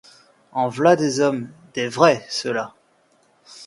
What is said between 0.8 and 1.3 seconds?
des